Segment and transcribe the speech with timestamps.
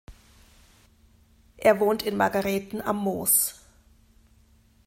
[1.57, 3.63] Er wohnt in Margarethen am Moos.